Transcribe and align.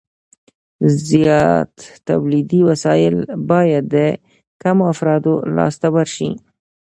زیات 1.07 1.73
تولیدي 2.07 2.61
وسایل 2.69 3.15
باید 3.49 3.83
د 3.95 3.95
کمو 4.61 4.83
افرادو 4.93 5.33
لاس 5.55 5.75
ته 5.81 5.87
ورشي 5.95 6.31